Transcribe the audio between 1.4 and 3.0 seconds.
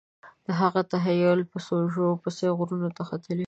په سوژو پسې غرونو